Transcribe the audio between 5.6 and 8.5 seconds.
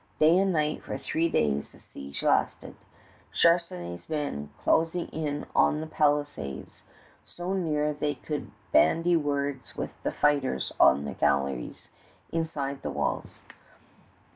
the palisades so near they could